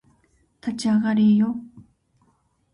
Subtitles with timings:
[0.65, 1.57] 立ち上がりーよ